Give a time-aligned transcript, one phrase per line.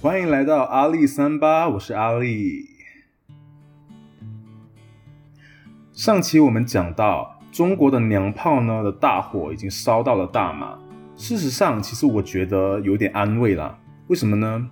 [0.00, 2.68] 欢迎来到阿力三八，我是阿力。
[5.92, 10.78] 上期我们讲到，中国的娘炮呢的大火已经烧到了大马。
[11.16, 13.78] 事实上，其实我觉得有点安慰啦。
[14.06, 14.70] 为什么呢？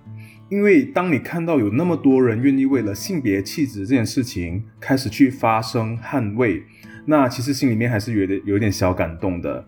[0.49, 6.63] 因为当你看到有那么多人愿意为了性别气质这件事情开始去发声捍卫，
[7.09, 9.65] 那其实心里面还是有点有点小感动的。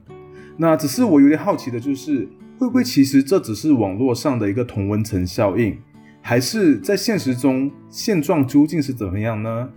[0.58, 2.27] 那只是我有点好奇的就是，
[2.58, 5.77] 会不会其实这只是网络上的一个同温层效应，
[6.22, 9.70] 还是在现实中现状究竟是怎么样呢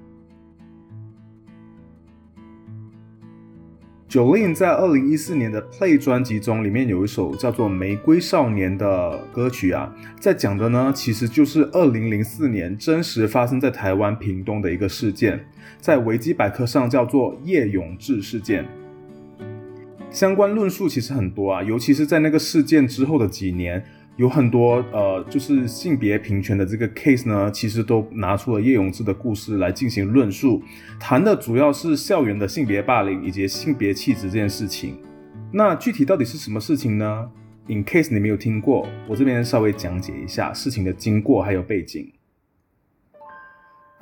[4.08, 15.47] ？Jolin 在二零一四年的 Play 专辑中，里面有一首叫做《玫瑰少年》的歌曲啊，在讲的呢，其实就是二零零四年真实发生在台湾屏东的一个事件，
[15.82, 18.64] 在维基百科上叫做叶永志事件。
[20.12, 23.84] 相关论述其实很多啊，尤其是在那个事件之后的几年。
[24.16, 30.62] 有很多呃，就是性别平权的这个 case 呢，其实都拿出了叶永志的故事来进行论述，
[31.00, 34.98] 谈的主要是校园的性别霸凌以及性别气质这件事情。
[35.50, 37.30] 那具体到底是什么事情呢
[37.69, 42.12] ？In case 你没有听过，我这边稍微讲解一下事情的经过还有背景。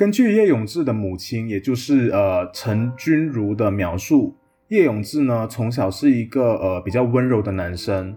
[0.00, 4.34] 根据叶永志的母亲，也就是呃陈君如的描述，
[4.68, 8.16] 叶永志呢从小是一个呃比较温柔的男生。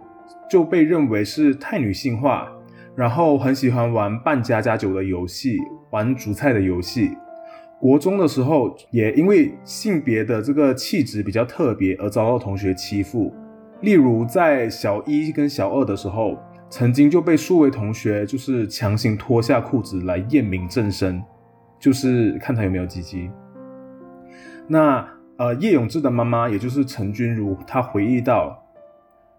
[0.50, 2.48] 就被认为是太女性化，
[2.95, 5.58] 然后很喜欢玩扮家家酒的游戏，
[5.90, 7.17] 玩煮菜的游戏。
[7.81, 13.34] 国中的时候，也因为性别的这个气质比较特别而遭到同学欺负。
[13.81, 21.22] 例如在小一跟小二的时候，曾经就被数位同学就是强行脱下裤子来验明正身，
[21.84, 23.30] 就是看他有没有鸡鸡。
[24.70, 28.64] 那呃，叶永志的妈妈，也就是陈君如，她回忆到。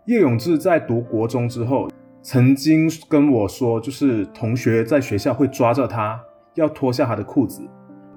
[0.05, 1.89] 叶永志在读国中之后，
[2.20, 6.20] 曾经跟我说，就是同学在学校会抓着他，
[6.52, 7.63] 要脱下他的裤子。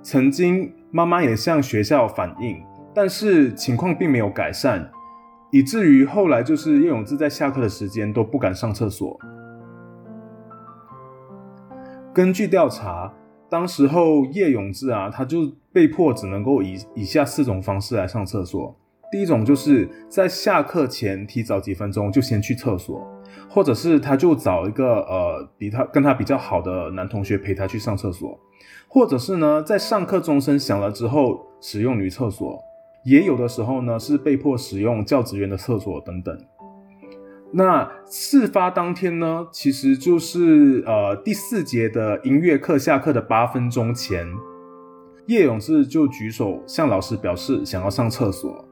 [0.01, 2.61] 曾经妈妈也向学校反映，
[2.93, 4.91] 但是情况并没有改善，
[5.51, 9.17] 以至于后来就是叶永志在下课的时间都不敢上厕所。
[12.13, 13.13] 根据调查，
[13.49, 18.75] 当时候叶永志啊，他就被迫只能够以以下四种方式来上厕所。
[19.09, 23.07] 第一种就是在下课前提早几分钟就先去厕所，
[23.49, 28.37] 或者是他就找一个呃比他跟他比较好的男同学陪他去上厕所，
[28.89, 32.61] 或者是呢在上课钟声响了之后使用女厕所，
[33.05, 36.37] 也有的时候呢是被迫使用教职员的厕所等等。
[37.51, 44.27] 那事发当天呢，其实就是呃第四节的音乐课下课的八分钟前，
[45.27, 48.63] 叶永志就举手向老师表示想要上厕所。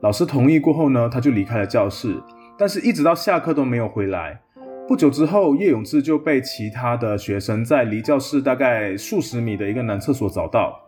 [0.00, 2.20] 老师同意过后呢，他就离开了教室，
[2.58, 4.40] 但是一直到下课都没有回来。
[4.86, 10.78] 不久之后，叶永志就被其他的学生在离教室大概数十米的一个男厕所找到，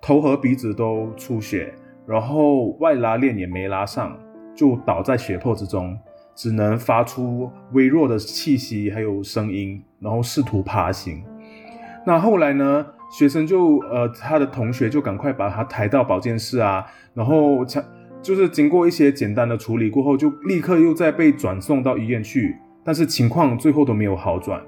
[0.00, 1.72] 头和鼻子都出血，
[2.08, 4.18] 然后外拉链也没拉上，
[4.54, 5.96] 就倒在血泊之中，
[6.36, 11.24] 只能发出微弱的气息还有声音，然后试图爬行。
[12.06, 17.82] 那后来呢，学生就呃他的同学就赶快把他抬到保健室啊，然后才。
[18.22, 24.60] 就是经过一些简单的处理过后，就立刻又再被转送到医院去，但是情况最后都没有好转。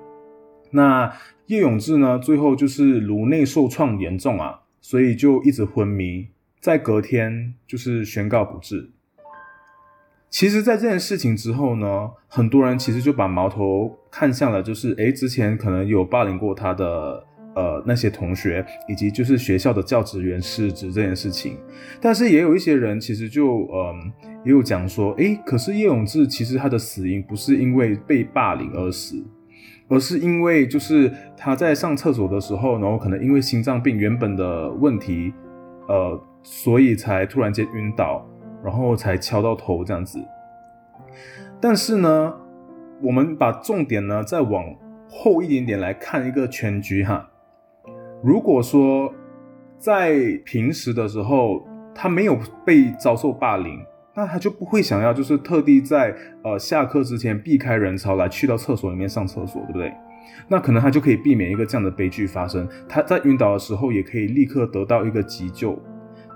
[0.70, 1.12] 那
[1.46, 6.28] 叶永志呢，最后就是颅内受创严重啊，所以就一直昏迷，
[6.60, 8.92] 在隔天就是宣告不治。
[10.30, 17.24] 其实，在这件事情之后呢，很多人其实就把矛头看向了，就是诶，之前可能有霸凌过他的。
[17.56, 21.56] 呃，那些同学以及就是学校的教职员失职这件事情，
[22.00, 24.12] 但是也有一些人其实就嗯，
[24.44, 29.16] 也有讲说，诶，可是叶永志其实他的死因不是因为被霸凌而死，
[29.88, 35.32] 而是因为就是他在上厕所的时候，然后可能因为心脏病原本的问题，
[35.88, 38.24] 呃，所以才突然间晕倒，
[38.64, 40.18] 然后才敲到头这样子。
[41.60, 42.34] 但是呢，
[43.00, 44.64] 我们把重点呢再往
[45.08, 47.30] 后一点点来看一个全局哈。
[48.22, 49.12] 如果说
[49.78, 53.80] 在平时的时候他没有被遭受霸凌，
[54.14, 59.92] 那他就不会想要就是特地在呃下课之前避开人潮来去到厕所里面上厕所，对不对？
[60.46, 62.68] 那可能他就可以避免一个这样的悲剧发生。
[62.88, 65.76] 他在晕倒的时候也可以立刻得到一个急救，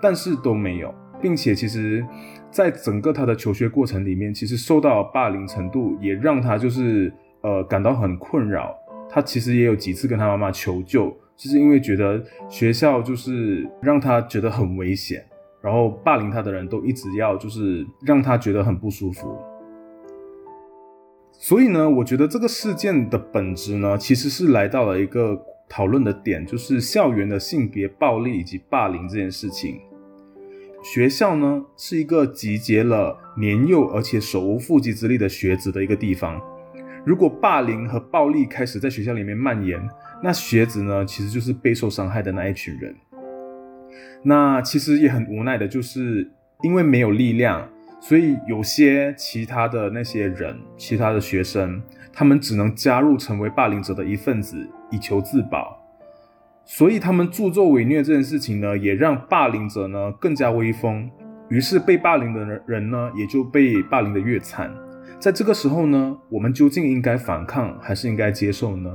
[0.00, 0.92] 但是都没有，
[1.22, 2.04] 并且其实
[2.50, 7.10] 在整个他的求学过程里面，其实受到霸凌程度也让他就是
[7.40, 8.76] 呃感到很困扰。
[9.08, 11.16] 他其实也有几次跟他妈妈求救。
[11.34, 15.24] 就是因为觉得学校就是让他觉得很危险，
[15.60, 19.34] 然后霸凌他的人都一直要就是让他觉得很不舒服。
[21.32, 25.36] 所以呢，我觉得这个事件的本质呢，其实是来到了一个
[25.68, 29.80] 讨论的点，就是校园的性别暴力以及霸凌这件事情。
[30.82, 36.40] 学校呢，是一个集结了年幼而且手无缚鸡之力的学子的一个地方。
[37.04, 39.80] 如果霸凌和暴力开始在学校里面蔓延，
[40.22, 42.94] 那学子呢，其实就是备受伤害的那一群人。
[44.24, 46.30] 那其实也很无奈的，就是
[46.62, 47.68] 因为没有力量。
[48.00, 51.80] 所以有些其他的那些人，其他的学生，
[52.12, 55.81] 他们只能加入成为霸凌者的一份子，以求自保。
[56.74, 61.06] 所以他们助纣为虐这件事情呢，也让霸凌者呢更加威风。
[61.50, 64.74] 于是被霸凌的人人呢，也就被霸凌的越惨。
[65.20, 68.90] 在这个时候呢，我们究竟应该反抗，还是应该接受呢？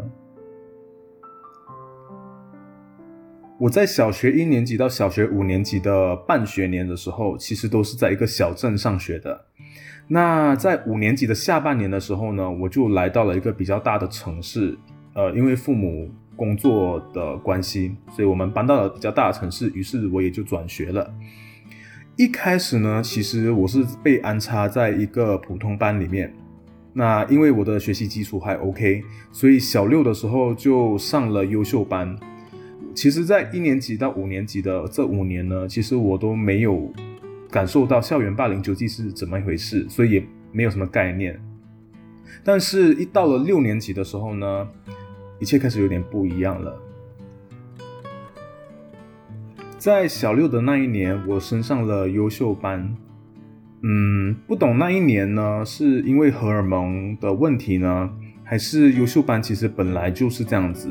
[3.59, 9.39] 我在小学一年级到小学五年级的半学年的时候，其实都是在一个小镇上学的。
[10.07, 14.75] 那在五年级的下半年的时候呢，我就来到了一个比较大的城市。
[15.13, 19.69] 呃，因为父母工作的关系，所以我们搬到了比较大的城市。
[19.75, 21.13] 于是我也就转学了。
[22.15, 26.33] 一开始呢，其实我是被安插在一个普通班里面。
[26.93, 32.15] 那因为我的学习基础还 OK，所以小六的时候就上了优秀班。
[32.95, 36.91] 其实，在一年级到五年级的这五年呢，其实我都没有
[37.51, 41.39] 感受到校园霸凌究竟是怎么一回事，所以也没有什么概念。
[42.43, 44.67] 但是，一到了六年级的时候呢，
[45.39, 46.77] 一切开始有点不一样了。
[49.77, 52.95] 在小六的那一年，我升上了优秀班。
[53.83, 58.09] 嗯，不懂那一年呢，是因为荷尔蒙的问题呢，
[58.43, 60.89] 还是优秀班其实本来就是这样子？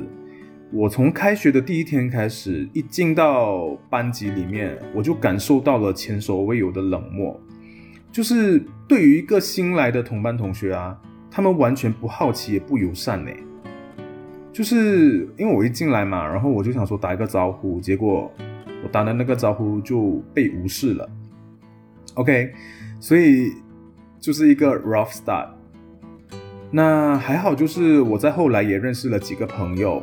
[0.72, 7.38] 我从开学的第一天开始，一进到班级里面，我就感受到了前所未有的冷漠。
[8.12, 10.96] 就是对于一个新来的同班同学啊，
[11.30, 13.30] 他们完全不好奇也不友善呢。
[14.56, 18.32] 就是因为我一进来嘛，然后我就想说打一个招呼，结果
[18.82, 21.06] 我打的那个招呼就被无视了。
[22.14, 22.50] OK，
[22.98, 23.52] 所以
[24.18, 25.48] 就是一个 rough start。
[26.70, 30.02] 那还好，就是我在后来也认识了几个朋友。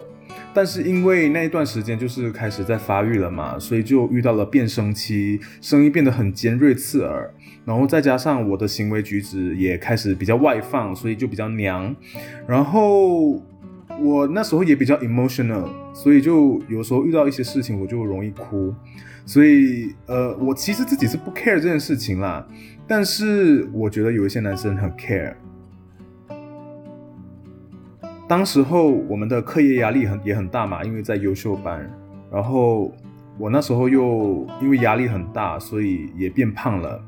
[0.54, 7.28] 但是因为那一段时间就是开始在发育了嘛，所以就遇到了变声期，声音变得很尖锐刺耳，
[7.66, 11.96] 然后再加上我的行为举止也开始比较外放，所以就比较娘。
[12.48, 13.42] 然后
[14.02, 18.74] 我那时候也比较 emotional，所以就有时候遇到一些事情我就容易哭。
[19.26, 22.46] 所以呃，我其实自己是不 care 这件事情啦，
[22.86, 25.34] 但是我觉得有一些男生很 care。
[28.28, 31.90] 当时候我们的课业压力很也很大嘛，因为在优秀班，
[32.32, 32.92] 然后
[33.38, 37.02] 我那时候又因为压力很大，所以也变胖了，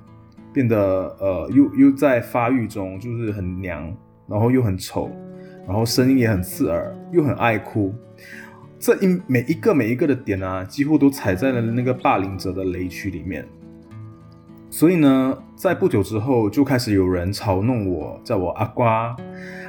[0.53, 3.93] 变得呃又又在发育中，就是很娘，
[4.27, 5.11] 然后又很丑，
[5.67, 7.93] 然后声音也很刺耳，又很爱哭，
[8.79, 13.45] 这一每一个每一个的点啊，几乎都踩在了那个霸凌者的雷区里面。
[14.69, 19.15] 所以呢，在不久之后就开始有人嘲弄我，叫我阿瓜。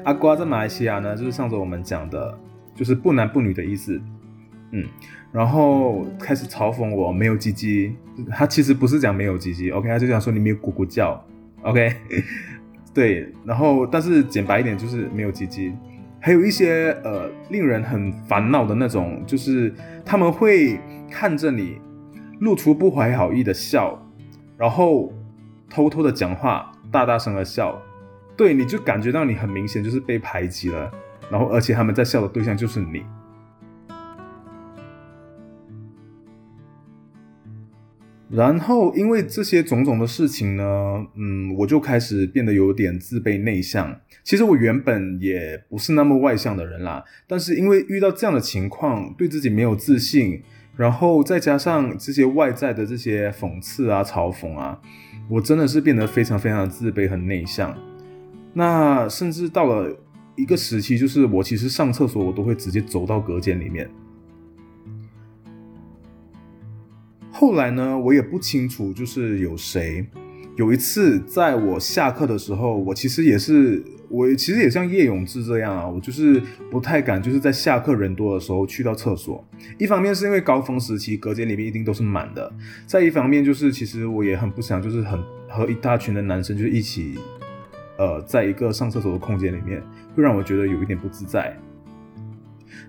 [0.04, 2.36] 阿瓜在马来西亚呢，就是上周我们讲的，
[2.74, 4.00] 就是不男不女的意思。
[4.72, 4.84] 嗯，
[5.30, 7.94] 然后开始嘲讽我没有鸡鸡。
[8.30, 11.24] 他其实不是讲没有鸡鸡，OK，他就想说你没有咕咕叫
[11.62, 11.94] ，OK。
[12.96, 15.70] 对，然后但是简白一点就是没有鸡鸡。
[16.18, 19.70] 还有一些呃令人很烦恼的那种，就是
[20.02, 21.78] 他们会看着你，
[22.40, 24.02] 露出不怀好意的笑。
[24.56, 25.12] 然后
[25.68, 27.78] 偷偷的讲话，大大声的笑，
[28.34, 30.90] 对，你就感觉到你很明显就是被排挤了。
[31.30, 33.04] 然后，而且他们在笑的对象就是你。
[38.28, 44.00] 然后，因为这些种种的事情呢，嗯，我就开始变得有点自卑内向。
[44.24, 50.42] 其实我原本也不是那么外向的人啦，但是因为遇到这样的情况，对自己没有自信。
[50.76, 54.78] 然后再加上这些外在的这些讽刺啊、嘲讽啊，
[55.26, 57.74] 我真的是变得非常非常的自卑、很内向。
[58.52, 59.96] 那甚至到了
[60.34, 63.88] 一个时期，就是我其实上厕所我都会直接走到隔间里面。
[67.38, 70.06] 后来呢，我也不清楚，就是有谁。
[70.56, 73.84] 有一次在我下课的时候，我其实也是。
[74.08, 76.40] 我其实也像叶永志这样啊，我就是
[76.70, 79.44] 不太敢，就是在下课人多的时候去到厕所。
[79.78, 82.50] 一方面是因为高峰时期隔间里面一定都是满的，
[82.86, 87.18] 再一方面就是其实我也很不想，就是很和一大群的男生就是一起，
[87.98, 89.82] 呃，在一个上厕所的空间里面，
[90.14, 91.58] 会让我觉得有一点不自在。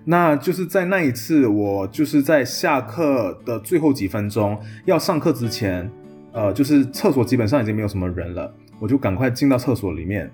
[0.04, 5.90] 那就是在那一次，我就是在下课的最后几分钟要上课之前，
[6.32, 10.30] 呃，就是厕所基本上已经没有什么人了，我就赶快进到厕所里面，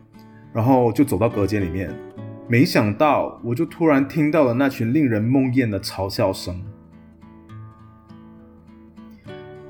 [0.53, 1.93] 然后就走到隔间里面，
[2.49, 6.63] 没想到我就突然听到了那群令人梦魇的嘲笑声。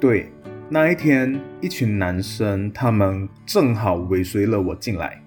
[0.00, 0.30] 对，
[0.68, 5.22] 那一天，一群男生，他们正好尾随了我进来，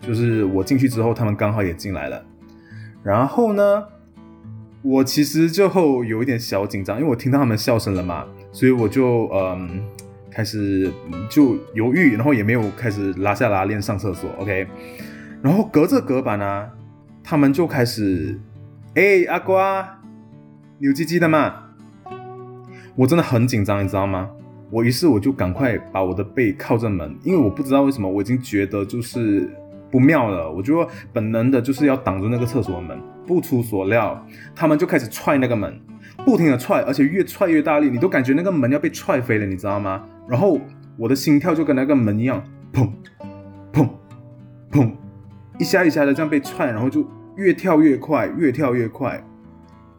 [0.00, 2.24] 就是我进去之后，他们刚好也进来了。
[3.02, 3.84] 然后呢，
[4.82, 9.80] 我其实就有一点小紧张，因为我听到他们笑声了嘛，所以我就嗯
[10.30, 10.90] 开始
[11.30, 14.28] 就犹豫，然后也没有开始拉下拉链上厕所。
[14.38, 14.66] OK，
[15.40, 16.68] 然后隔着隔板呢，
[17.22, 18.38] 他们就开始，
[18.94, 20.00] 哎，阿瓜，
[20.78, 21.54] 扭鸡鸡的嘛。
[22.96, 24.28] 我真的很紧张，你知道吗？
[24.70, 29.48] 我于是我就赶快把我的背靠着门，因为我不知道为什么，我已经觉得就是
[29.92, 30.50] 不妙了。
[30.50, 32.98] 我就本能的就是要挡住那个厕所门。
[33.24, 35.80] 不出所料，他们就开始踹那个门，
[36.24, 40.04] 不停的踹，而且越踹越大力，你都感觉那个门要被踹飞了，你知道吗？
[40.28, 40.58] 然后
[40.98, 42.90] 我的心跳就跟那个门一样，砰
[43.72, 43.88] 砰
[44.72, 44.90] 砰，
[45.56, 49.22] 一下一下的这样被踹，然后就越跳越快，越跳越快。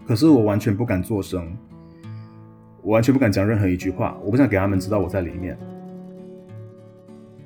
[0.05, 1.49] 可是我完全不敢作声。
[2.81, 5.57] 我完全不敢讲任何一句话，我不想给他们知道我在里面。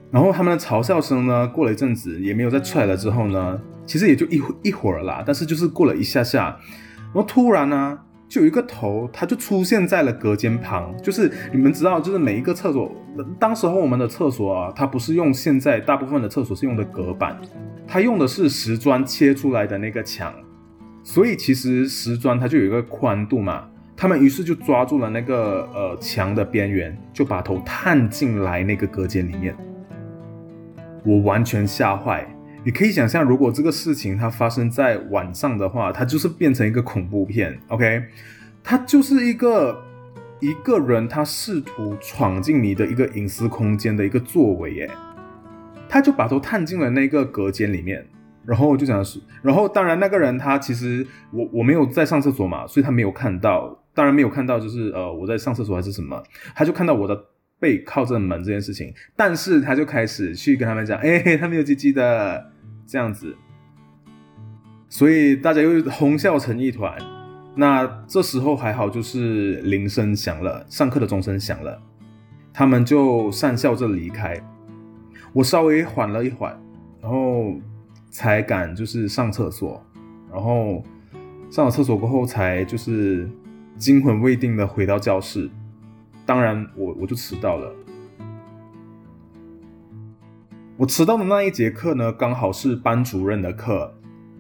[0.09, 2.95] 然后他们的嘲笑声呢，过了一阵子也没有再踹了。
[2.95, 6.57] 之后呢，其实也就一一会儿啦，但是就是过了一下下，
[7.13, 7.99] 然后突然呢，
[8.29, 10.95] 就有一个头，它就出现在了隔间旁。
[11.03, 12.89] 就是你们知道，就是每一个厕所，
[13.37, 17.37] 当时候我们的厕所啊，它不是用现在大部分的厕所是用的隔板，
[17.85, 20.33] 它用的是石砖切出来的那个墙，
[21.03, 23.65] 所以其实石砖它就有一个宽度嘛。
[23.99, 29.55] 他们于是就抓住了那个呃墙的边缘，就把头探进来那个隔间里面。
[31.07, 32.27] 我完全吓坏。
[32.65, 37.57] 你可以想象，如果这个事情它发生在晚上的话，它就是变成一个恐怖片。
[37.69, 38.03] OK，
[38.61, 39.81] 它就是一个
[40.41, 44.73] 一个人他试图闯进你的一个隐私空间的一个作为。
[44.73, 44.91] 耶，
[45.87, 48.05] 他就把头探进了那个隔间里面。
[48.45, 56.23] 然后就讲是，然后当然那个人他其实我我没有在上厕所嘛，所以他没有看到，当然没有看到就是呃我在上厕所还是什么，
[56.55, 57.21] 他就看到我的
[57.59, 62.51] 背靠着门这件事情，但是他就开始去跟他们讲，哎，他没有鸡鸡的
[62.85, 63.35] 这样子，
[64.89, 66.97] 所以大家又哄笑成一团。
[67.55, 71.81] 那这时候还好，就是铃声响了，上课的钟声响了，
[72.53, 74.39] 他们就讪笑着离开，
[75.33, 76.57] 我稍微缓了一缓，
[77.01, 77.53] 然后。
[78.09, 79.85] 才敢就是上厕所，
[80.33, 80.81] 然后
[81.51, 83.29] 上了厕所过后，才就是
[83.77, 85.47] 惊魂未定的回到教室。
[86.27, 87.73] 当然，我我就迟到了。
[90.77, 93.91] 我迟到的那一节课呢，刚好是班主任的课。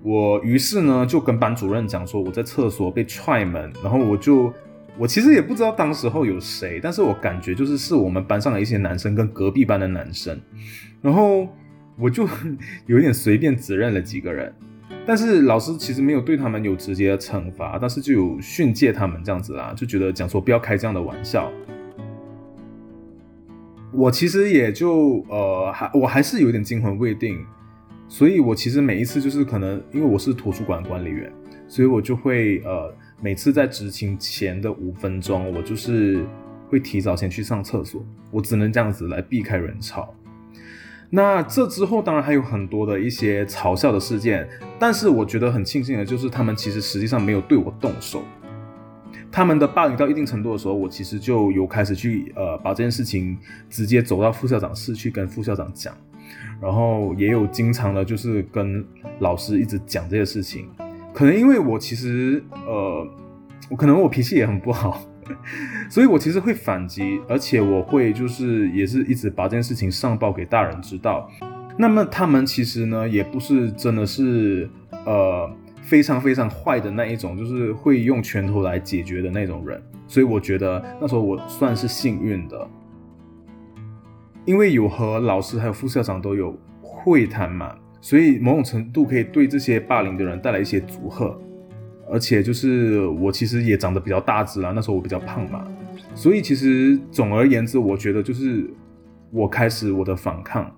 [0.03, 4.53] 我于是呢就跟班主任讲说我在厕所被踹门，然后我就
[4.97, 10.39] 我其实也不知道当时候有谁，但是我感觉就是是我们班上的一些男生跟隔壁班的男生，
[11.01, 11.47] 然后。
[11.99, 12.29] 我就
[12.85, 14.53] 有点随便指认了几个人，
[15.03, 21.51] 但是老师其实没有对他们有直接的惩罚，但是就有训诫他们这样子啦，就觉得讲说不要开这样的玩笑。
[23.97, 27.43] 我其实也就呃还我还是有点惊魂未定，
[28.07, 31.33] 所以我其实每一次就是可能因为我是图书馆管理员，
[31.67, 36.23] 所以我就会呃每次在执勤前的五分钟，我就是
[36.69, 40.13] 会提早先去上厕所，我只能这样子来避开人潮。
[41.09, 48.23] 那这之后当然还有很多的一些嘲笑的事件，但是我觉得很庆幸的就是他们其实实际上没有对我动手。
[49.37, 53.37] 他们的霸凌到一定程度的时候，我其实就有开始去呃把这件事情
[53.69, 55.93] 直接走到副校长室去跟副校长讲，
[56.59, 58.83] 然后也有经常的就是跟
[59.19, 60.67] 老师一直讲这些事情。
[61.13, 63.07] 可能因为我其实呃，
[63.69, 65.03] 我可能我脾气也很不好。
[65.87, 71.29] 所以，我其实会反击，而且我会就是也是一直把这件事情上报给大人知道。
[71.77, 74.67] 那么他们其实呢，也不是真的是
[75.05, 75.47] 呃
[75.87, 79.81] 非常非常坏的那一种，就是会用拳头来解决的那种人。
[80.05, 82.69] 所以我觉得那时候我算是幸运的，
[84.43, 91.33] 因为有和老师还有副校长都有会谈嘛，所以某种程度可以对这些霸凌的人带来一些阻吓。
[92.09, 95.65] 而且就是我其实也长得比较大只啦，那时候我比较胖嘛，
[96.13, 98.69] 所以其实总而言之，我觉得就是
[99.31, 100.69] 我开始我的反抗。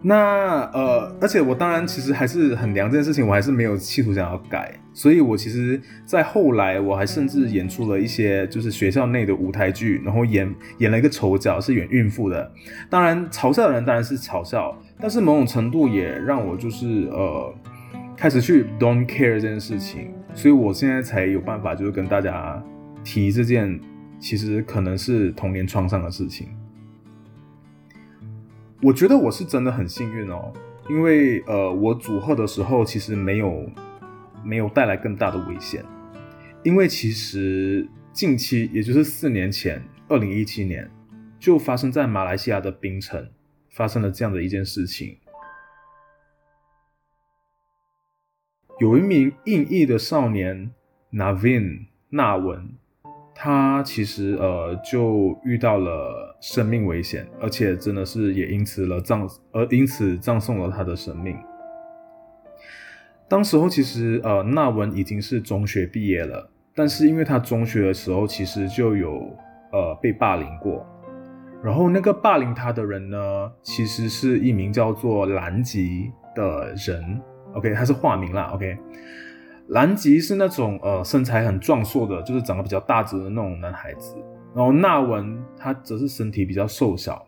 [0.00, 4.72] 那呃，而且我当然其实还是很凉这件事情，我还是没有企图想要改。
[4.92, 12.50] 所以我其实，在后来我还甚至演出了一些就是学校内的舞台剧，然后演演了一个丑角，是演孕妇的。
[12.88, 17.54] 当然嘲笑的人当然是嘲笑，但是某种程度也让我就是呃。
[18.20, 22.60] 开始去 don't care 这件事情，所以我现在才有办法，就是跟大家
[23.04, 23.78] 提这件
[24.18, 26.48] 其实可能是童年创伤的事情。
[28.80, 30.52] 我觉得我是真的很幸运哦，
[30.88, 33.68] 因为呃，我组合的时候其实没有
[34.44, 35.84] 没有带来更大的危险，
[36.62, 40.88] 因为其实近期也就是四年前，二零一七年
[41.40, 43.28] 就发生在马来西亚的槟城
[43.70, 45.18] 发生了这样的一件事情。
[48.78, 50.70] 有一名印裔的少年
[51.12, 52.70] Navin 纳文，
[53.40, 61.36] 他其实呃就遇到了生命危险，而且真的是也因此了葬，而因此葬送了他的生命。
[63.28, 69.20] 当时候其实呃纳文已经是中学毕业了，但是因为他中学的时候其实就有
[69.70, 70.84] 呃被霸凌过，
[71.62, 77.20] 然后那个霸凌他的人呢，其实是一名叫做兰吉的人。
[77.54, 78.50] OK，他是化名啦。
[78.52, 78.76] OK，
[79.68, 84.16] 兰吉是那种呃身材很壮硕的，就是长得比较大只的那种男孩子。
[84.54, 87.24] 然后纳文他则是身体比较瘦小，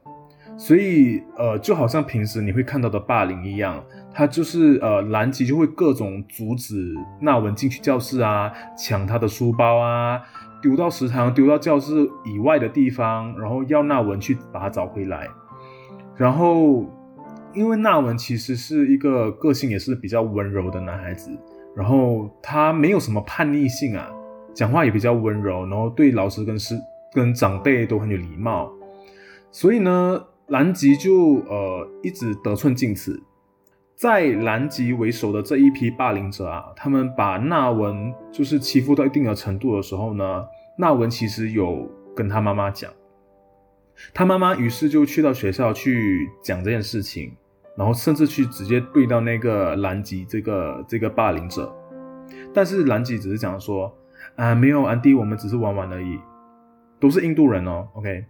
[0.57, 3.83] 所以呃就好像平时你会看到的霸凌一样，
[4.13, 10.21] 他就是呃兰吉就会各种阻止纳文进去教室啊，抢他的书包啊，
[10.63, 11.93] 丢到食堂、丢到教室
[12.25, 15.29] 以外的地方，然后要纳文去把他找回来，
[16.17, 16.87] 然后。
[17.53, 21.37] 因为纳文其实是一个个性也是比较温柔的男孩子，
[21.77, 24.11] 然后他没有什么叛逆性啊，
[24.55, 26.79] 讲话也比较温柔，然后对老师跟师
[27.13, 28.71] 跟长辈都很有礼貌，
[29.51, 33.21] 所以呢，兰吉就呃一直得寸进尺。
[33.95, 40.45] 在兰吉为首的这一批霸凌者啊，他们把纳文就是欺负到一定的程度的时候呢，
[40.79, 41.87] 纳文其实有
[42.17, 42.91] 跟他妈妈讲，
[44.15, 47.31] 他妈妈于是就去到学校去讲这件事情。
[47.81, 51.75] 然后甚至去直接对到那个兰吉这个这个霸凌者，
[52.53, 53.91] 但是兰吉只是讲说
[54.37, 56.19] 啊没有安迪，我们只是玩玩而已，
[57.01, 58.23] 都是印度人哦，OK。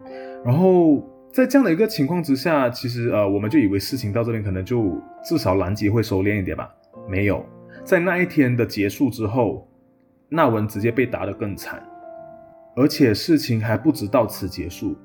[0.45, 6.73] 然后在这样的一个情况之下，其实呃我们就以为事情到这边可能就至少兰吉会收敛一点吧，
[7.09, 7.45] 没有，
[7.83, 9.67] 在那一天的结束之后，
[10.29, 11.83] 纳文直接被打得更惨，
[12.73, 14.95] 而且事情还不止到此结束，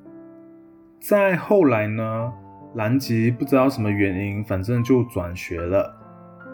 [1.01, 2.33] 在后来呢。
[2.75, 5.95] 兰吉不知道什么原因，反正就转学了。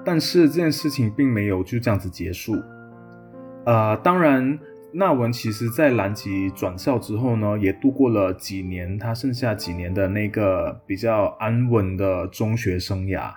[0.05, 2.61] 但是这件事情并没有就这样子结束。
[3.65, 4.59] 呃，当然，
[4.93, 13.33] 纳文其实在兰吉转校之后呢，也度过了几年他剩下几年的那个比较安稳的中学生涯。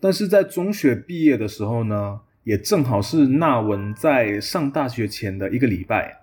[0.00, 6.20] 但是在中学毕业的时候呢，也正好是纳文在上大学前的一个礼拜。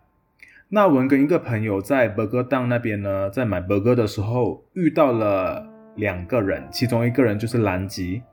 [0.69, 5.66] 纳文跟一个朋友在伯格当那边呢，在买 burger 的时候遇到了。
[5.97, 8.23] 两个人，其中一个人就是兰吉，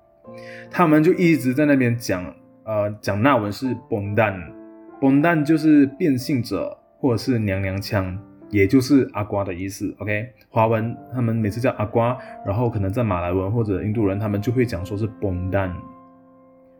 [0.70, 2.24] 他们就一直在那边讲，
[2.64, 8.18] 呃，讲纳文是 bondan，bondan 就是变性者或者是娘娘腔，
[8.50, 9.94] 也就是阿瓜的意思。
[9.98, 15.72] OK，华文他们每次叫阿瓜，然后可能在马来文或者印度人，他们就会讲说是 bondan。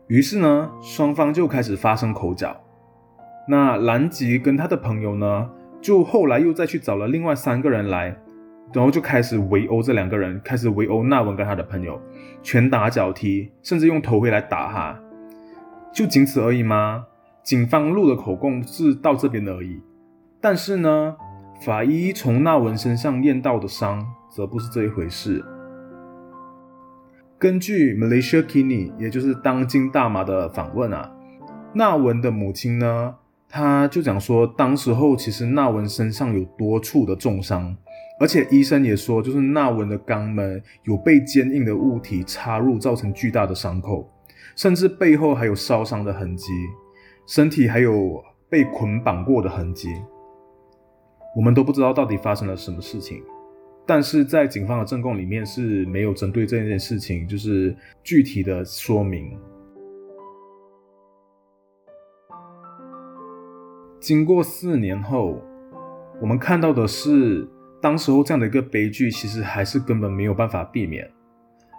[0.07, 2.55] 于是呢，双方就开始发生口角。
[3.47, 5.49] 那兰吉跟他的朋友呢，
[5.81, 8.15] 就后来又再去找了另外三个人来。
[8.73, 11.99] 然后就开始围殴这两个人，开始围殴纳文跟他的朋友，
[12.43, 14.99] 拳打脚踢，甚至用头盔来打他，
[15.93, 17.05] 就仅此而已吗？
[17.43, 19.79] 警方录的口供是到这边的而已，
[20.41, 21.15] 但是呢，
[21.61, 25.45] 法医从纳文身上验到的伤则不是这一回事。
[27.37, 31.11] 根据 Malaysia Kini，也就是当今大马的访问啊，
[31.73, 33.15] 纳文的母亲呢，
[33.47, 37.77] 他就讲说，当时候其实纳文身上有多处的重伤。
[38.17, 44.09] 而且医生也说，就是纳文的肛门有被坚硬的物体插入，造成巨大的伤口，
[44.55, 46.53] 甚至背后还有烧伤的痕迹，
[47.27, 49.89] 身体还有被捆绑过的痕迹。
[51.35, 53.21] 我们都不知道到底发生了什么事情，
[53.85, 59.37] 但是在警方的证供里面是没有针对这件事情就是具体的说明。
[63.99, 65.41] 经过四年后，
[66.21, 67.45] 我们看到的是。
[67.85, 71.07] 当时候这样的一个悲剧，其实还是根本没有办法避免。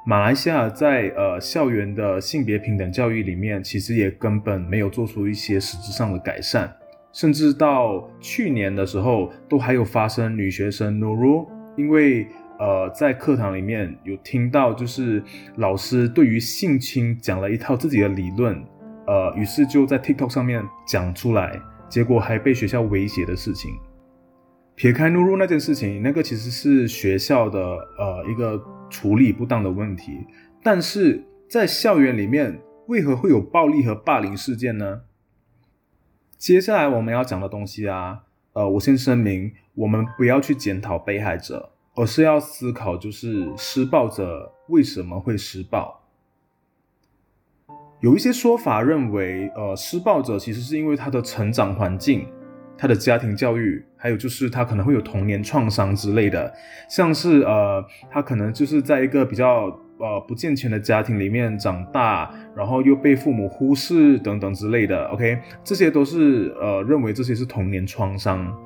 [0.06, 6.70] 马来西亚在呃校园的性别平等教育里面，其实也根本没有做出一些实质上的改善，
[7.12, 11.44] 甚至到去年的时候，都还有发生女学生 Nuru
[11.76, 12.28] 因为
[12.60, 15.20] 呃在课堂里面有听到，就是
[15.56, 18.64] 老师对于性侵讲了一套自己的理论，
[19.08, 23.72] 呃，于是就在 TikTok 上面讲出来，结果还被学校威胁的事情。
[24.76, 30.26] 撇开怒入那件事情，那个其实是学校的呃一个处理不当的问题，
[30.62, 35.00] 但是在校园里面为何会有暴力和霸凌事件呢？
[36.36, 46.02] 接下来我们要讲的东西啊，呃，我先声明，我们不要去检讨被害者，而是要思考，就是施暴者为什么会施暴。
[48.02, 52.28] 有一些说法认为，呃，施暴者其实是因为他的成长环境、
[52.76, 56.54] 他的家庭教育，还有就是他可能会有童年创伤之类的，
[56.88, 59.64] 像是呃，他可能就是在一个比较
[59.98, 65.06] 呃不健全的家庭里面长大，然后又被父母忽视等等之类的。
[65.06, 68.56] OK，这些都是呃认为这些是童年创伤。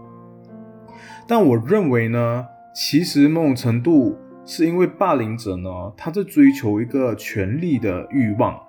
[1.26, 8.61] 但我认为呢，其实某种程度是因为霸凌者呢，他在追求一个权力的欲望。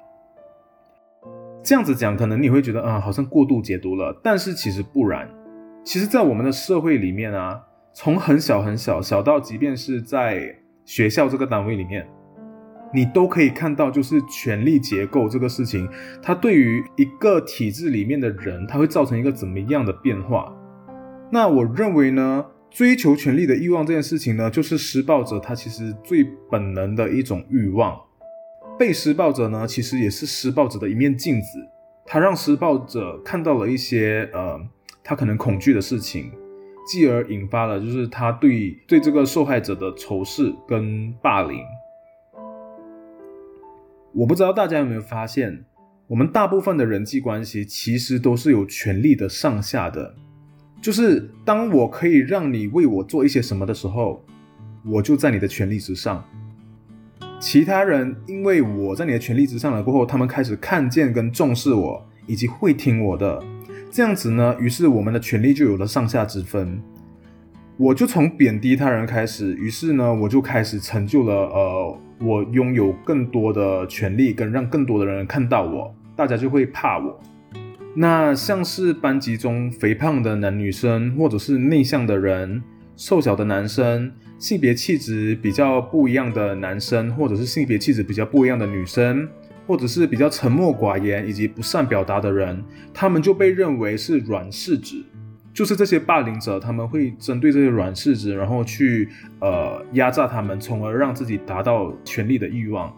[1.61, 4.17] 这样子讲，可能你会觉得啊，好像过度解读了。
[4.23, 5.27] 但是其实不然，
[5.83, 7.59] 其实，在我们的社会里面啊，
[7.91, 12.07] 从很小很小，小到即便是在学校这个单位里面，
[12.93, 15.89] 你都可以看到，就是权力结构这个事情，
[16.21, 20.53] 它对于一个体制里面的人，它会造成一个怎么样的变化？
[21.31, 27.99] 那我认为呢，追求权力的欲望这件事情呢，就是施暴者他其实最本能的一种欲望。
[28.77, 31.59] 被施暴者呢，其实也是施暴者的一面镜子，
[32.05, 34.59] 他让施暴者看到了一些呃，
[35.03, 36.31] 他可能恐惧的事情，
[36.87, 41.59] 继而引发了就是他对对这个受害者的仇视跟霸凌。
[44.13, 45.63] 我不知道大家有没有发现，
[46.07, 50.13] 我们大部分的人际关系其实都是有权力的上下的，
[50.81, 54.25] 就是当我可以让你为我做一些什么的时候，
[54.85, 56.23] 我就在你的权利之上。
[57.39, 63.41] 其他人因为我在你的权利之上了过后，他们开始看见跟重视我，以及会听我的，
[63.91, 66.81] 这样子呢，于是我们的权利就有了上下之分。
[67.75, 77.19] 我就从贬低他人开始，于是呢，我就开始成就了，呃，我拥有更多的权利，跟让更多的人看到我，大家就会怕我。
[77.93, 82.63] 那像是班级中肥胖的男女生，或者是内向的人。
[82.95, 89.27] 瘦小的男生，性别气质比较不一样的男生，或者是性别气质比较不一样的女生，
[89.67, 95.03] 或者是比较沉默寡言以及不善表达的人，他们就被认为是软柿子，
[95.53, 102.95] 就是这些霸凌者，他们会针对这些软柿子，然后去呃压榨他们，从而让自己达到权力的欲望。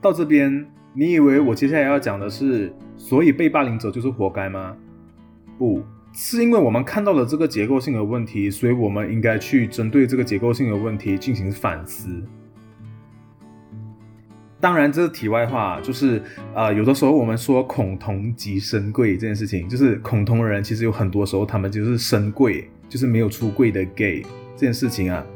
[0.00, 4.76] 到这边，你以为我接下来要讲的是，所以被霸凌者就是活该吗？
[5.58, 5.82] 不。
[6.14, 12.22] 是因为我们看到了这个结构性的问题，所以我们应该去针对这个结构性的问题进行反思。
[14.62, 16.22] 当然，这是题外话，就是
[16.54, 24.22] 呃，有的时候我们说恐同即身贵这件事情，就是恐同的人其实有很多时候他们就是身贵，就是没有出柜的 gay
[24.54, 25.26] 这件事情啊，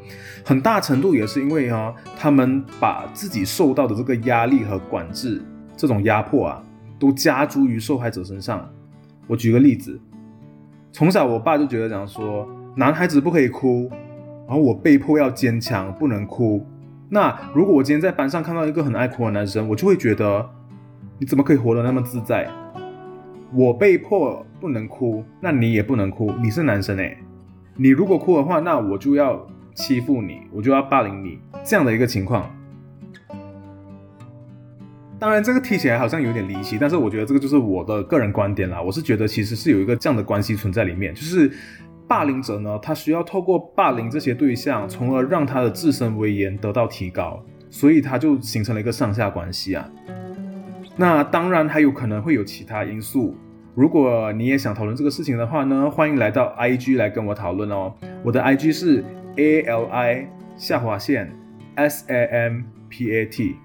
[0.44, 5.42] 很大程度也是因为啊，他们把自己受到的这个压力和管制
[5.76, 6.62] 这种压迫啊，
[6.96, 8.70] 都加诸于受害者身上。
[9.26, 10.00] 我举个例子。
[10.92, 13.90] 从小，我爸就觉得讲说，男孩子不可以哭，
[14.46, 16.64] 然后我被迫要坚强，不能哭。
[17.08, 20.48] 那如果我今天在班上看到一个很爱哭的男生，我就会觉得，
[21.18, 22.48] 你怎么可以活得那么自在？
[23.52, 27.16] 我被迫不能哭，那你也不能哭，你是男生诶，
[27.76, 32.50] 你如果哭的话，那我就要欺负你，我就要霸凌你，这样的一个情况。
[35.18, 38.82] 当然，这个听起来好像有点离奇，但是我觉得这个就是我的个人观点啦。
[38.82, 41.50] 我是觉得其实是有一个这样的关系存在里面，就是
[42.08, 49.90] 霸凌者呢，他需要透过霸凌这些对象，从而让他的自身威严得到提高，所以他就形成了一个上下关系啊。
[50.96, 53.36] 那当然还有可能会有其他因素，
[53.74, 57.92] 如果你也想讨论这个事情的话呢，欢迎来到 I G 来跟我讨论哦。
[58.22, 59.04] 我的 I G 是
[59.36, 61.30] A L I 下划线
[61.74, 63.56] S A M P A T。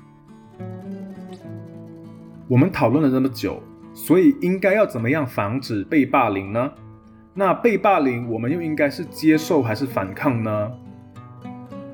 [2.47, 3.61] 我们讨论了这么久，
[3.93, 6.71] 所以应该要怎么样防止被霸凌呢？
[7.33, 10.71] 那被霸凌，我们又应该是接受还是反抗呢？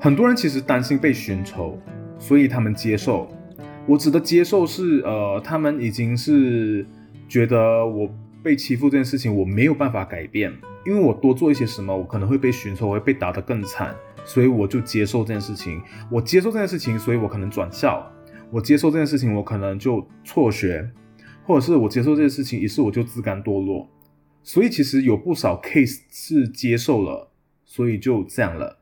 [0.00, 1.78] 很多人其实担心被寻仇，
[2.18, 3.28] 所以他们接受。
[3.86, 6.84] 我指的接受是，呃，他们已经是
[7.28, 8.08] 觉得我
[8.42, 10.52] 被欺负这件事情我没有办法改变，
[10.84, 15.80] 因为我多做一些什么，我可能会被寻仇，会被打得更惨，所以我就接受这件事情。
[16.10, 18.04] 我接受这件事情，所以我可能转校。
[18.50, 20.90] 我接受这件事情，我可能就辍学，
[21.44, 23.88] 或者是我接受这件事情，于是我就自甘堕落。
[24.42, 27.30] 所以其实有不少 case 是接受了，
[27.64, 28.78] 所以就这样了。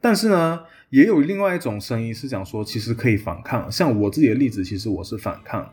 [0.00, 3.70] 但是呢，也有另外一种声音是讲说，其实可以反抗。
[3.70, 5.72] 像我自己的例子，其实我是反抗。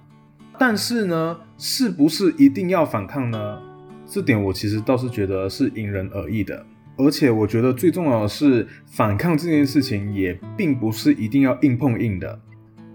[0.58, 3.62] 但是呢，是不是一定要反抗呢？
[4.08, 6.66] 这点我其实倒是觉得是因人而异的。
[6.98, 12.40] 而且我觉得最重要的是，反抗这件事情也并不是一定要硬碰硬的。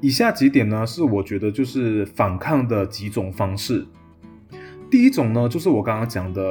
[0.00, 3.86] 以下几点呢，是我觉得就是反抗的几种方式。
[4.90, 6.42] 第一种呢，就是我刚刚讲的，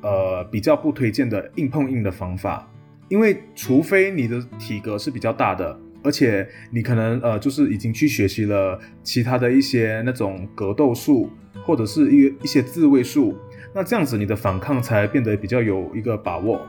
[0.00, 2.66] 呃，比较不推荐的硬碰硬的方法，
[3.08, 11.28] 因为除非你的体格是比较大的，而且你可能呃，就是已经去学习了其他的一些那种格斗术，
[11.66, 13.36] 或者是一一些自卫术，
[13.74, 16.62] 那这样子你的反抗才变得比较有一个把握。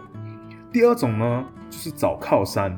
[0.73, 2.77] 第二种呢，就是找靠山，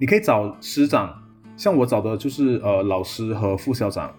[0.00, 1.20] 你可以找师长。
[1.56, 4.12] 像我找的就是呃老师和副校长，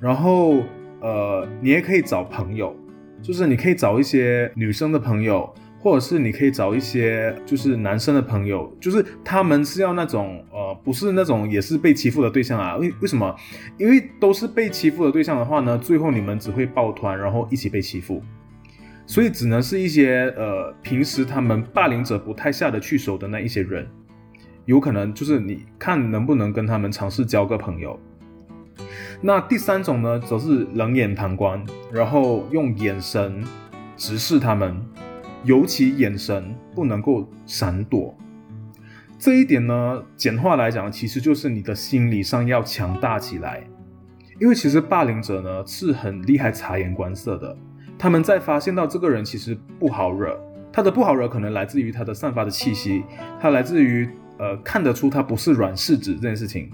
[0.00, 0.62] 然后
[1.02, 2.74] 呃你也可以找朋友，
[3.20, 13.34] 就是你可以找一些女生的朋友，或者是你可以找一些就是男生的朋友，就是他们是要那种呃不是那种也是被欺负的对象啊，为为什么？
[13.78, 18.22] 因为都是被欺负的对象的话呢，最后你们只会抱团，然后一起被欺负，
[19.06, 23.86] 所以只能是一些呃平时他们霸凌者不太下得去手的那一些人。
[24.64, 27.98] 有可能就是你看能不能跟他们尝试交个朋友。
[29.24, 33.40] 那第三种呢，则是冷眼旁观，然后用眼神
[33.96, 34.76] 直视他们，
[35.44, 38.12] 尤其眼神不能够闪躲。
[39.20, 43.62] 这一点呢，简化来讲，其实就是你的心理上要强大起来。
[44.40, 47.56] 因为其实霸凌者呢是很厉害察言观色的，
[47.96, 50.36] 他们在发现到这个人其实不好惹，
[50.72, 53.04] 他的不好惹可能来自于他的散发的气息，
[53.40, 54.08] 他来自于。
[54.38, 56.68] 呃，看得出他不是软柿子这件事情。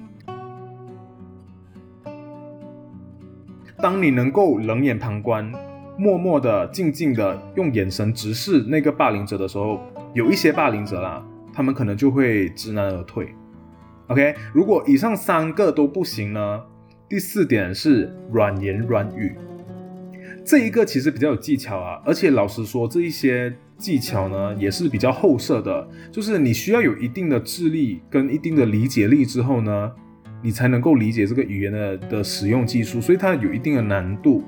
[3.81, 5.51] 当你能够冷眼旁观，
[5.97, 9.81] 默默的、静静的用眼神直视那个霸凌者的时候，
[10.15, 13.29] 有一些霸凌者啦，他们可能就会知难而退。
[14.09, 16.63] OK，如果以上三个都不行呢？
[17.09, 19.37] 第四点是软言软语，
[20.45, 23.55] 这一个其实比较有技巧啊，而且老实说，这一些。
[23.79, 29.93] 技巧呢也是比较后设的，就是你需要有一定的智力跟一定的理解力之后呢，
[30.43, 34.45] 你才能够理解这个语言的的使用技术，所以它有一定的难度。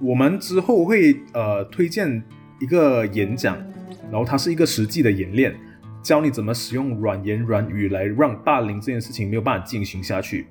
[0.00, 2.22] 我们之后会呃推荐
[2.60, 3.56] 一个演讲，
[4.10, 5.54] 然后它是一个实际的演练，
[6.02, 10.46] 教你怎么使用软言软语来让霸凌这件事情没有办法进行下去，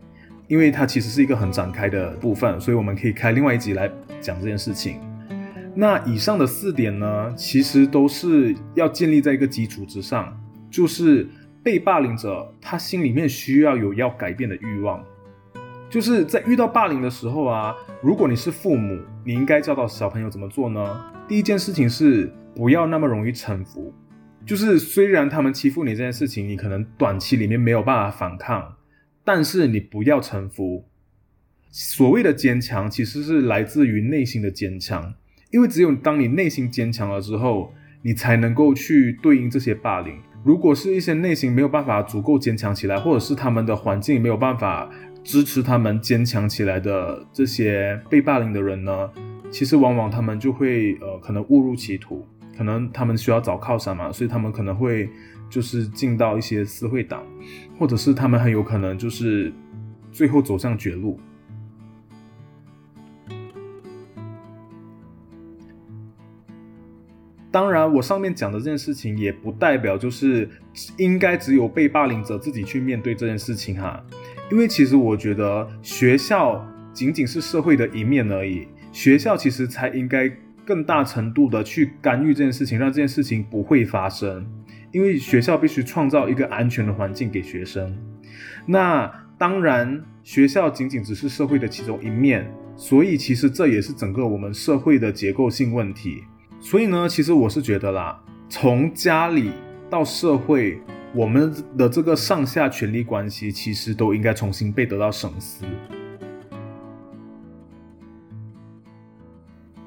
[0.47, 3.91] 因为它其实是一个很展开的部分，所以我们可以开另外一集来
[4.21, 4.95] 讲这件事情。
[5.75, 10.37] 那以上的四点呢，其实都是要建立在一个基础之上，
[10.69, 11.27] 就是
[11.63, 15.03] 被霸凌者他心里面需要有要改变的欲望。
[15.89, 21.13] 就是在遇到霸凌的时候啊，如果你是父母，你应该教导小朋友怎么做呢？
[21.27, 23.93] 第一件事情是不要那么容易臣服。
[24.45, 28.75] 就是虽然他们欺负你这件事情，你可能短期里面没有办法反抗，
[29.23, 30.85] 但是你不要臣服。
[31.69, 35.13] 所谓的坚强，其实是来自于内心的坚强。
[35.51, 40.17] 因为只有当你内心坚强了之后，你才能够去对应这些霸凌。
[40.43, 44.89] 如果是一些内心没有办法足够坚强起来，或者是他们的环境没有办法
[45.23, 49.07] 支持他们坚强起来的这些被霸凌的人呢，
[49.51, 52.25] 其实往往他们就会呃可能误入歧途，
[52.57, 55.07] 可能他们需要找靠山嘛，所以他们可能会
[55.47, 57.23] 就是进到一些私会党，
[57.77, 59.53] 或者是他们很有可能就是
[60.11, 61.19] 最后走向绝路。
[67.51, 70.49] 当然，我上面讲的这件事情也不代表就是
[70.97, 74.01] 应该只有被霸凌者自己去面对这件事情哈，
[74.49, 80.31] 因为其实我觉得学校仅仅是社会的一面而已，学校其实才应该
[80.63, 84.45] 更大程度的去干预这件事情，让这件事情不会发生，
[84.93, 87.93] 因为学校必须创造一个安全的环境给学生。
[88.65, 96.23] 那当然，学校仅仅只是社会的其中一面，所以其实这也是整个我们社会的结构性问题。
[96.63, 99.51] 所以呢，其实我是觉得啦，从家里
[99.89, 100.79] 到社会，
[101.13, 105.65] 我们的这个上下权力关系，其实都应该重新被得到审思。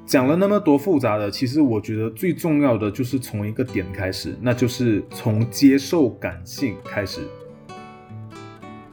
[0.05, 7.21] 讲了那么多复杂的，其实我觉得最重要的就是从一个点开始，那就是从接受感性开始。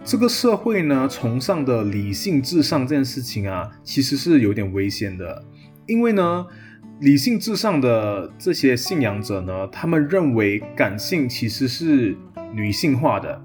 [0.03, 5.43] 这个社会呢，崇尚的理性至上这件事情啊，其实是有点危险的，
[5.87, 6.45] 因为呢。
[7.01, 12.15] 理性至上的这些信仰者呢，他们认为感性其实是
[12.53, 13.41] 女性化的，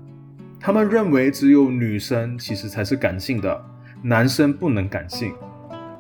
[0.61, 3.65] 他们认为只有女生其实才是感性的，
[4.03, 5.33] 男生不能感性。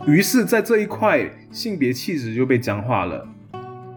[0.06, 3.26] 于是，在这一块，性别气质就被僵化了，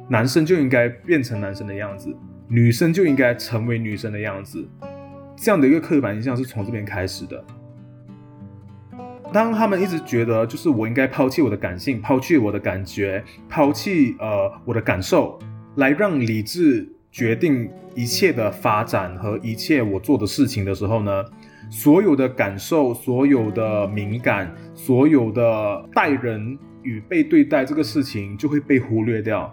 [0.07, 2.15] 男生就应该变成男生的样子，
[2.47, 4.65] 女生就应该成为女生的样子，
[5.35, 7.43] 这样的一个刻板印象是从这边开始的。
[9.31, 15.37] 当他们一直觉得，就是我应该抛弃我的感性，抛弃我的感觉，抛弃呃我的感受，
[15.75, 21.23] 来让理智决定一切的发展和一切我做的事情的时候呢，
[21.69, 29.51] 所有的感受、所有的敏感、所有的待人与被对待这个事情就会被忽略掉。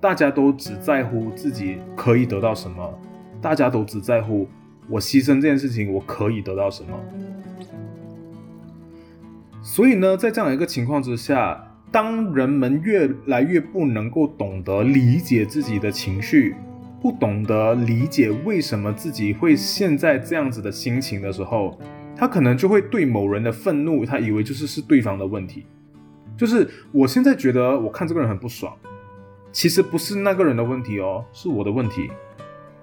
[0.00, 2.98] 大家都只在乎自己可以得到什么，
[3.40, 4.48] 大家都只在乎
[4.88, 6.90] 我牺牲这件事情我可以得到什么。
[9.64, 11.70] 所以呢，在这样一个情况之下。
[11.92, 16.56] 当人们越来越不能够懂得理解自己的情绪，
[17.00, 21.78] 不懂得理解为什么自己会现在这样子的心情的时候，
[22.16, 25.66] 他可能就会对某人的愤怒，他以为就是是对方的问题，
[26.36, 28.74] 就是我现在觉得我看这个人很不爽，
[29.52, 32.10] 其实不是那个人的问题哦，是我的问题，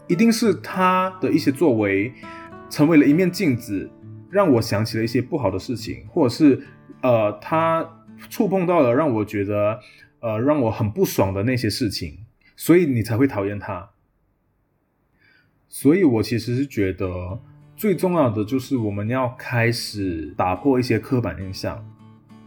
[0.07, 2.13] 一定是他的一些作为
[2.69, 3.89] 成为了一面镜子，
[4.31, 6.61] 让我想起了一些不好的事情，或者是
[7.01, 7.97] 呃他。
[8.29, 9.79] 触碰到了让我觉得，
[10.19, 12.19] 呃，让我很不爽的那些事情，
[12.55, 13.89] 所以你才会讨厌他。
[15.67, 17.41] 所以我其实是觉得
[17.75, 21.83] 最重要的就是我们要开始打破一些刻板印象。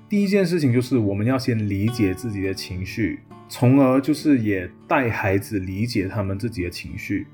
[0.09, 3.18] 第一件事情就是我们要先理解自己的情绪，
[3.49, 7.27] 从而就是也带孩子理解他们自己的情绪。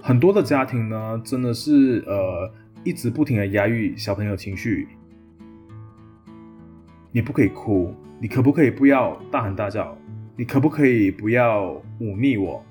[0.00, 2.52] 很多的家庭呢，真的是呃
[2.88, 4.88] 一直不停的压抑小朋友情绪。
[7.12, 9.94] 你不可以哭，你可不可以不要大喊大叫？
[10.38, 12.64] 你可不可以不要忤逆我？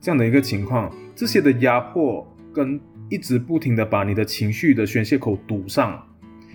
[0.00, 6.02] 这样的一个情况，这些的压迫跟一直不停的把你的情绪的宣泄口堵上，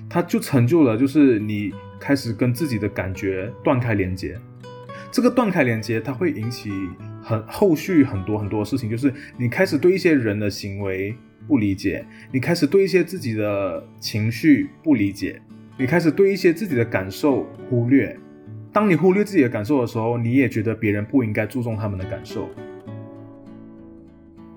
[0.10, 4.36] 它就成就了，就是你开始跟自己的感觉断开连接。
[5.12, 6.72] 这个断开连接，它会引起
[7.22, 11.16] 很后续很多很多事情，就是你开始对一些人的行为
[11.48, 15.42] 不理解，你开始对一些自己的情绪不理解。
[15.78, 18.18] 你开始对一些自己的感受忽略，
[18.72, 22.50] 当你忽略自己的感受的时候，你也觉得别人不应该注重他们的感受。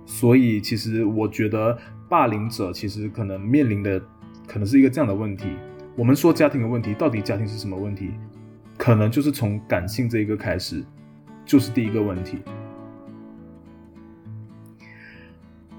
[0.06, 1.76] 所以，其实我觉得
[2.08, 4.00] 霸凌者其实可能面临的
[4.46, 5.48] 可能是一个这样的问题。
[5.96, 8.10] 我们说家庭的问题，到底家庭是什么问题？
[8.76, 10.84] 可能就是从感性这一个开始，
[11.44, 12.38] 就是第一个问题。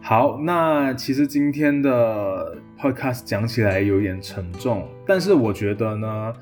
[0.09, 6.33] 好，那其实今天的 podcast 讲起来有点沉重，但是我觉得呢，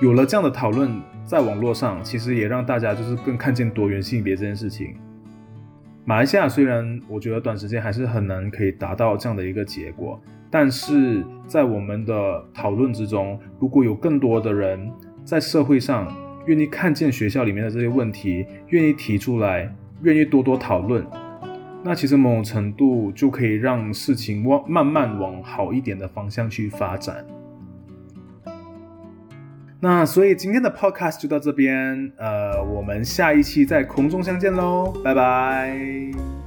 [0.00, 0.88] 有了这样的讨论，
[1.24, 4.94] 在网络上其实也让大家就是更看见多元性别这件事情。
[6.04, 10.16] 马来西亚虽然我觉得短时间还是很难可以达到这样的一个结果，
[10.48, 14.88] 但是在我们的讨论之中，如果有更多的人
[15.24, 16.06] 在社会上
[16.46, 21.04] 愿意看见学校里面的这些问题，愿意提出来，愿意多多讨论。
[21.82, 27.24] 那其实某种程度就可以让事情往慢慢往好一点的方向去发展。
[29.80, 36.39] 那所以今天的 podcast 就到这边，呃，我们下一期在空中相见喽，拜拜。